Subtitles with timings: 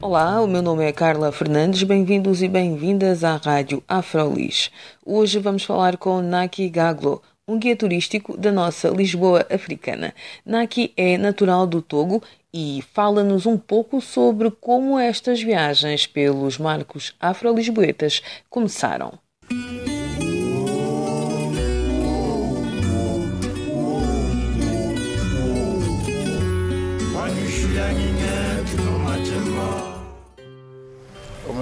[0.00, 4.70] Olá, o meu nome é Carla Fernandes, bem-vindos e bem-vindas à Rádio Afrolis.
[5.04, 10.14] Hoje vamos falar com Naki Gaglo, um guia turístico da nossa Lisboa africana.
[10.46, 12.22] Naki é natural do Togo
[12.54, 19.18] e fala-nos um pouco sobre como estas viagens pelos marcos afro-lisboetas começaram.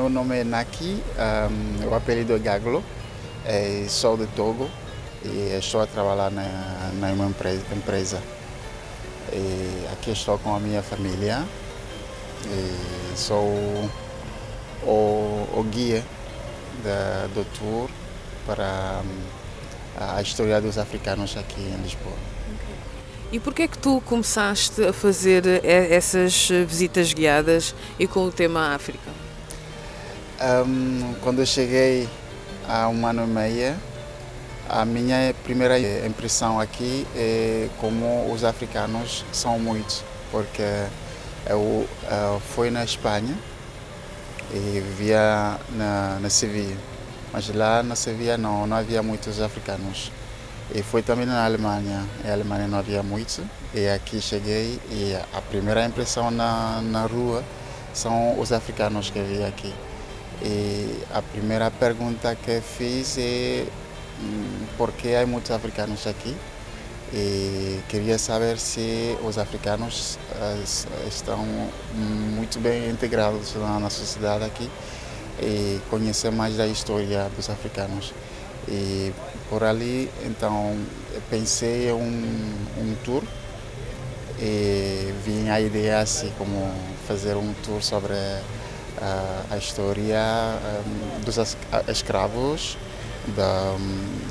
[0.06, 2.80] Meu nome é Naki, um, o apelido é Gaglo,
[3.44, 4.70] é, sou de Togo
[5.24, 6.44] e estou a trabalhar na,
[7.00, 8.22] na uma empresa.
[9.32, 11.44] E aqui estou com a minha família
[12.44, 13.90] e sou
[14.84, 16.04] o, o guia
[16.84, 17.90] da, do tour
[18.46, 19.02] para
[19.98, 22.14] a história dos africanos aqui em Lisboa.
[23.32, 28.30] E por que é que tu começaste a fazer essas visitas guiadas e com o
[28.30, 29.25] tema África?
[30.38, 32.06] Um, quando eu cheguei
[32.68, 33.76] há um ano e meio,
[34.68, 40.62] a minha primeira impressão aqui é como os africanos são muitos, porque
[41.46, 43.34] eu uh, fui na Espanha
[44.52, 46.76] e vivia na, na Sevilha,
[47.32, 50.12] mas lá na Sevilha não, não havia muitos africanos.
[50.74, 53.40] E fui também na Alemanha, e na Alemanha não havia muitos,
[53.72, 57.42] e aqui cheguei e a primeira impressão na, na rua
[57.94, 59.72] são os africanos que vi aqui.
[60.42, 63.66] E a primeira pergunta que fiz é
[64.76, 66.36] porque há muitos africanos aqui
[67.12, 70.18] e queria saber se os africanos
[71.08, 71.44] estão
[71.94, 74.68] muito bem integrados na sociedade aqui
[75.40, 78.12] e conhecer mais da história dos africanos.
[78.68, 79.12] E
[79.48, 80.76] por ali, então,
[81.30, 83.22] pensei em um, um tour
[84.40, 86.70] e vim a ideia assim como
[87.06, 88.14] fazer um tour sobre
[89.00, 90.18] a, a história
[90.86, 91.36] um, dos
[91.88, 92.76] escravos
[93.36, 93.76] da,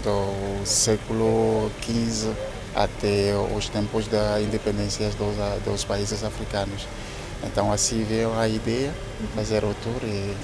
[0.03, 2.31] do século XV
[2.75, 6.87] até os tempos da independência dos, dos países africanos.
[7.43, 10.35] Então assim veio a ideia de fazer o tour e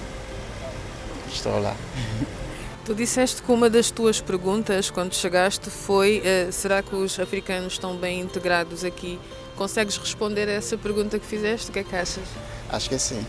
[1.32, 1.76] estou lá.
[2.84, 7.74] Tu disseste que uma das tuas perguntas quando chegaste foi uh, será que os africanos
[7.74, 9.20] estão bem integrados aqui?
[9.56, 11.70] Consegues responder a essa pergunta que fizeste?
[11.70, 12.24] O que é que achas?
[12.72, 13.24] Acho que sim.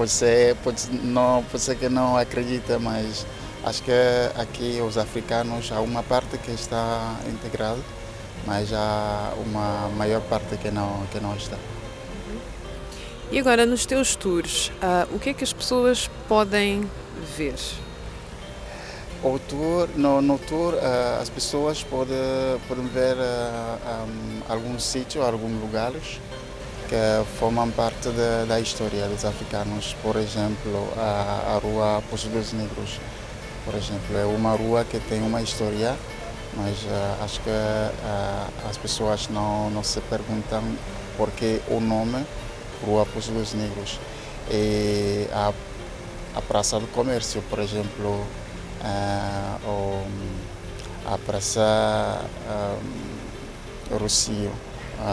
[0.00, 3.26] Pode ser, pode, não, pode ser que não acredita, mas
[3.62, 3.92] Acho que
[4.40, 7.80] aqui os africanos há uma parte que está integrada,
[8.46, 11.58] mas há uma maior parte que não, que não está.
[13.30, 16.90] E agora, nos teus tours, uh, o que é que as pessoas podem
[17.36, 17.54] ver?
[19.22, 22.16] O tour, no, no tour, uh, as pessoas podem,
[22.66, 26.18] podem ver uh, um, alguns sítios, alguns lugares
[26.90, 29.96] que formam parte de, da história dos africanos.
[30.02, 32.98] Por exemplo, a, a Rua Poço dos Negros
[33.64, 34.16] por exemplo.
[34.16, 35.96] É uma rua que tem uma história,
[36.56, 40.62] mas uh, acho que uh, as pessoas não, não se perguntam
[41.16, 42.24] por que o nome
[42.84, 43.98] Rua Poço dos Negros.
[44.50, 45.52] E a,
[46.34, 48.26] a Praça do Comércio, por exemplo,
[48.82, 50.06] uh, ou,
[51.06, 52.20] a Praça
[53.92, 54.52] um, Rocio,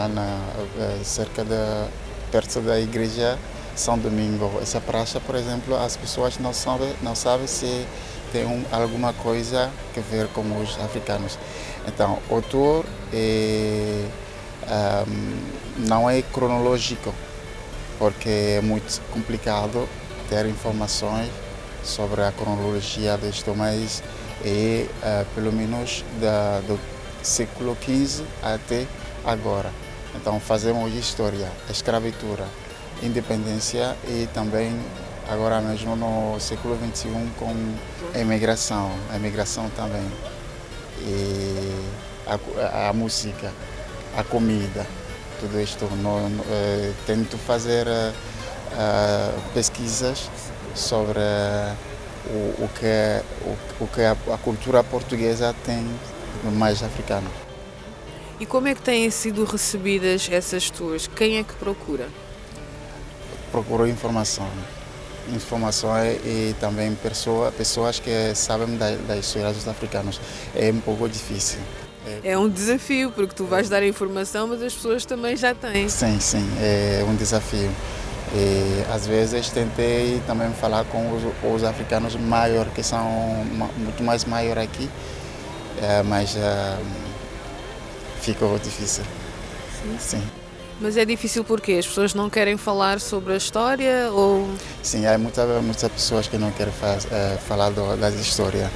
[0.10, 1.90] na, cerca de,
[2.32, 3.38] perto da igreja
[3.76, 4.60] São Domingo.
[4.62, 7.86] Essa praça, por exemplo, as pessoas não sabem, não sabem se
[8.32, 11.38] tem um, alguma coisa a ver com os africanos.
[11.88, 14.06] Então, o tour é,
[15.08, 17.14] um, não é cronológico,
[17.98, 19.88] porque é muito complicado
[20.30, 21.30] ter informações
[21.84, 24.04] sobre a cronologia deste, mas
[24.44, 26.78] é uh, pelo menos da, do
[27.24, 28.86] século XV até
[29.26, 29.72] agora.
[30.16, 32.46] Então fazemos história, escravatura,
[33.04, 34.80] independência e também
[35.30, 37.54] agora mesmo no século XXI com
[38.14, 40.06] a imigração, a imigração também,
[41.02, 41.84] e
[42.26, 43.52] a, a música,
[44.16, 44.86] a comida,
[45.40, 45.86] tudo isto.
[45.86, 50.30] No, no, eh, tento fazer uh, pesquisas
[50.74, 51.76] sobre uh,
[52.30, 55.86] o, o, que, o, o que a, a cultura portuguesa tem
[56.54, 57.47] mais africano.
[58.40, 61.08] E como é que têm sido recebidas essas tours?
[61.08, 62.08] Quem é que procura?
[63.52, 64.48] procuro informação.
[65.34, 70.22] Informação e também pessoa, pessoas que sabem da, da história dos africanos.
[70.56, 71.60] É um pouco difícil.
[72.24, 75.90] É um desafio, porque tu vais dar a informação, mas as pessoas também já têm.
[75.90, 77.70] Sim, sim, é um desafio.
[78.34, 81.24] E, às vezes tentei também falar com os,
[81.56, 83.04] os africanos maiores, que são
[83.78, 84.90] muito mais maiores aqui,
[85.82, 86.78] é, mas é,
[88.34, 89.06] ficou difícil.
[89.82, 89.98] Sim.
[90.00, 90.24] sim.
[90.80, 94.48] Mas é difícil porque as pessoas não querem falar sobre a história ou...
[94.84, 96.74] Sim, há muitas muita pessoas que não querem
[97.12, 98.70] é, falar do, da história.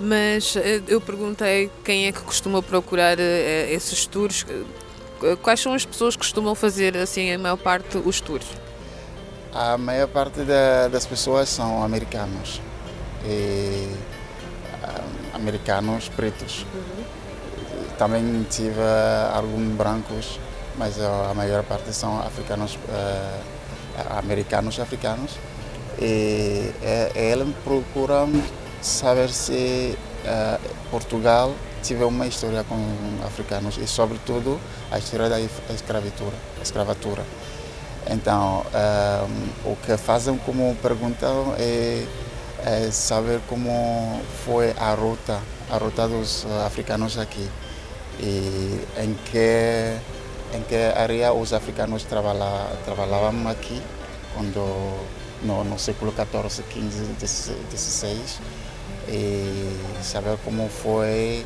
[0.00, 4.46] Mas é, eu perguntei quem é que costuma procurar é, esses tours.
[5.42, 8.46] Quais são as pessoas que costumam fazer assim a maior parte os tours?
[9.52, 12.60] A maior parte da, das pessoas são americanos.
[13.24, 13.88] E,
[14.84, 16.64] um, americanos pretos.
[16.74, 17.15] Uhum.
[17.98, 18.80] Também tive
[19.34, 20.38] alguns brancos
[20.78, 25.38] mas a maior parte são africanos, uh, americanos africanos.
[25.98, 26.70] E
[27.14, 28.30] eles procuram
[28.82, 29.96] saber se
[30.90, 32.76] Portugal tiver uma história com
[33.24, 34.60] africanos e, sobretudo,
[34.90, 35.40] a história da
[35.72, 36.36] escravatura.
[36.62, 37.24] escravatura.
[38.10, 38.62] Então,
[39.64, 42.04] um, o que fazem como perguntam é,
[42.62, 45.40] é, saber como foi a rota,
[45.70, 47.48] a rota dos africanos aqui
[48.20, 49.96] e em que
[50.54, 53.82] em que área os africanos trabalhavam aqui
[54.34, 54.62] quando
[55.42, 58.16] no, no século XIV, XV, XVI
[59.08, 61.44] e saber como foi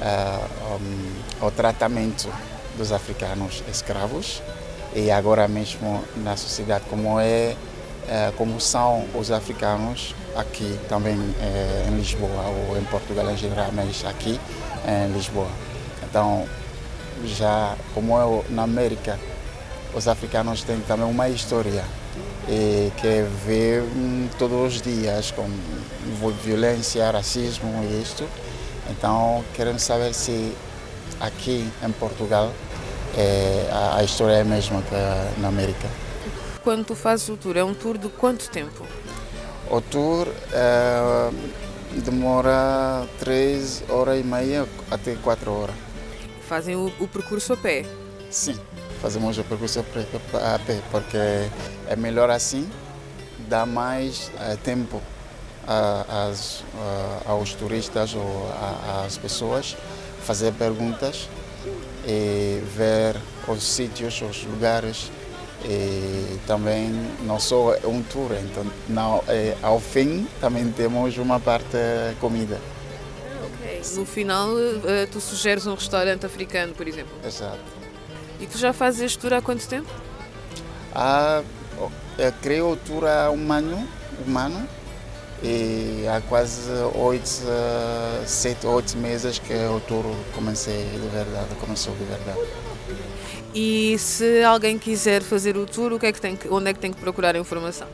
[0.00, 2.28] uh, um, o tratamento
[2.76, 4.42] dos africanos escravos
[4.94, 7.54] e agora mesmo na sociedade como é
[8.04, 13.70] uh, como são os africanos aqui também uh, em Lisboa ou em Portugal em geral
[13.72, 14.38] mas aqui
[14.86, 15.48] em Lisboa
[16.08, 16.46] então
[17.24, 19.18] já como é na América,
[19.94, 21.84] os africanos têm também uma história
[22.48, 23.82] e que vê
[24.38, 25.48] todos os dias com
[26.42, 28.24] violência, racismo e isto.
[28.90, 30.54] Então queremos saber se
[31.20, 32.52] aqui em Portugal
[33.16, 35.88] é, a, história é a mesma que na América.
[36.62, 38.86] Quando tu fazes o tour, é um tour de quanto tempo?
[39.70, 41.30] O tour é,
[42.00, 45.87] demora três horas e meia até quatro horas.
[46.48, 47.84] Fazem o, o percurso a pé?
[48.30, 48.58] Sim,
[49.02, 51.18] fazemos o percurso a pé, porque
[51.86, 52.66] é melhor assim,
[53.48, 55.02] dá mais uh, tempo
[55.66, 58.50] a, as, uh, aos turistas ou
[59.04, 59.76] às pessoas
[60.22, 61.28] fazer perguntas
[62.06, 63.16] e ver
[63.46, 65.10] os sítios, os lugares
[65.66, 66.90] e também
[67.24, 71.76] não só um tour, então não, é, ao fim também temos uma parte
[72.20, 72.58] comida.
[73.96, 77.12] No final, uh, tu sugeres um restaurante africano, por exemplo.
[77.24, 77.58] Exato.
[78.40, 79.88] E tu já fazes este tour há quanto tempo?
[80.94, 81.42] Ah,
[82.18, 83.88] eu creio o tour há um ano,
[84.26, 84.68] um ano
[85.42, 87.28] e há quase oito,
[88.26, 90.04] sete, oito meses que o tour
[90.34, 92.40] comecei de verdade, começou de verdade.
[93.54, 96.74] E se alguém quiser fazer o tour, o que é que tem que, onde é
[96.74, 97.88] que tem que procurar a informação?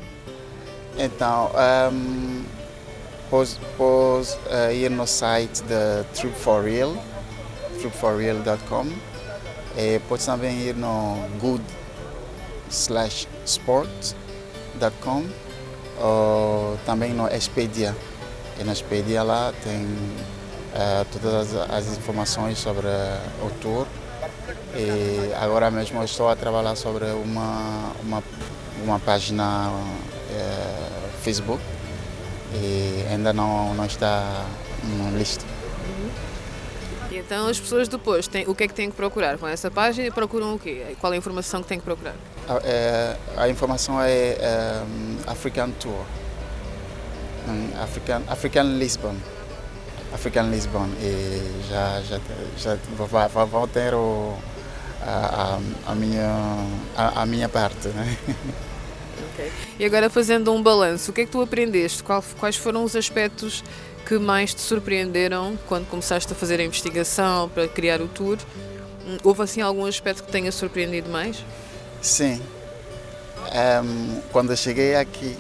[0.99, 1.51] Então,
[1.93, 2.45] um,
[3.35, 6.95] pode, pode uh, ir no site da Trip for Real,
[7.81, 8.87] tripforreal.com.
[9.77, 11.65] E pode também ir no good
[12.71, 15.25] slash sport.com
[16.01, 17.97] ou também no Expedia.
[18.61, 23.85] E na Expedia lá tem uh, todas as, as, informações sobre o tour.
[24.77, 28.23] E agora mesmo estou a trabalhar sobre uma, uma,
[28.85, 31.74] uma página uh, Facebook
[32.55, 34.45] e ainda não, não está
[34.85, 35.45] no lista.
[37.11, 39.37] E então as pessoas depois, têm, o que é que têm que procurar?
[39.37, 40.97] Vão a essa página e procuram o quê?
[41.01, 42.15] Qual é a informação que têm que procurar?
[42.49, 44.83] A, é, a informação é, é
[45.27, 46.05] African Tour,
[47.49, 49.17] hum, African, African Lisbon.
[50.13, 52.21] African Lisbon e já, já,
[52.57, 52.79] já
[53.47, 54.39] vão ter o,
[55.03, 56.31] a, a, a, minha,
[56.97, 57.89] a, a minha parte.
[57.89, 58.17] Né?
[59.79, 62.03] E agora fazendo um balanço, o que é que tu aprendeste?
[62.39, 63.63] Quais foram os aspectos
[64.07, 68.39] que mais te surpreenderam quando começaste a fazer a investigação para criar o tour?
[69.07, 71.45] Hum, houve assim algum aspecto que tenha surpreendido mais?
[72.01, 72.41] Sim.
[73.83, 75.37] Um, quando eu cheguei aqui,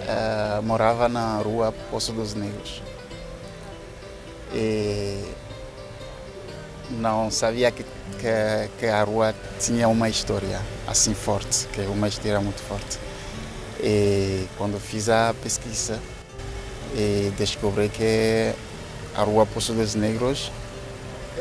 [0.00, 2.82] uh, morava na rua Poço dos Negros.
[4.54, 5.11] E
[7.02, 12.08] não sabia que, que, que, a rua tinha uma história assim forte, que é uma
[12.08, 12.98] história muito forte.
[13.80, 15.98] E quando fiz a pesquisa,
[17.36, 18.54] descobri que
[19.14, 20.52] a rua Poço dos Negros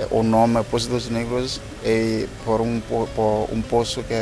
[0.09, 3.07] o nome Poço dos Negros é por um, por
[3.51, 4.15] um poço que,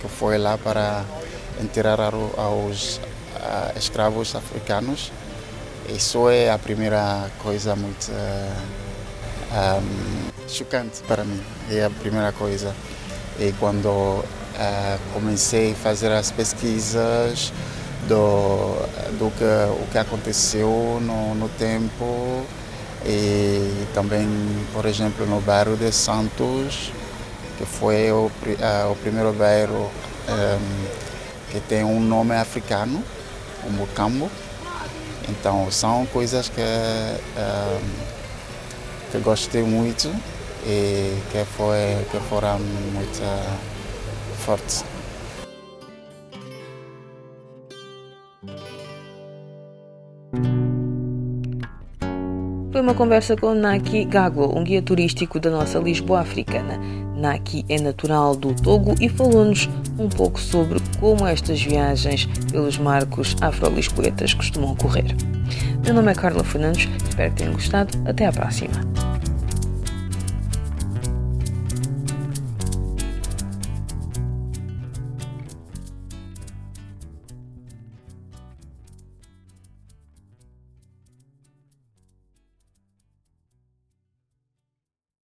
[0.00, 1.04] que foi lá para
[1.60, 3.00] enterrar aos
[3.76, 5.12] escravos africanos.
[5.88, 8.10] Isso é a primeira coisa muito
[9.54, 11.40] um, chocante para mim.
[11.70, 12.74] É a primeira coisa.
[13.38, 14.24] E quando uh,
[15.12, 17.52] comecei a fazer as pesquisas
[18.08, 18.76] do,
[19.18, 19.44] do que,
[19.82, 22.44] o que aconteceu no, no tempo,
[23.04, 24.26] e também,
[24.72, 26.92] por exemplo, no bairro de Santos,
[27.58, 29.90] que foi o, uh, o primeiro bairro
[30.28, 30.86] um,
[31.50, 33.02] que tem um nome africano,
[33.64, 34.30] o Mucambo.
[35.28, 37.90] Então, são coisas que, um,
[39.10, 40.10] que gostei muito
[40.66, 43.22] e que, foi, que foram muito
[44.44, 44.84] fortes.
[52.72, 56.76] Foi uma conversa com Naki Gago, um guia turístico da nossa Lisboa africana.
[57.14, 63.36] Naki é natural do Togo e falou-nos um pouco sobre como estas viagens pelos marcos
[63.40, 65.14] afro-lisboetas costumam ocorrer.
[65.84, 67.96] Meu nome é Carla Fernandes, espero que tenham gostado.
[68.06, 69.13] Até à próxima.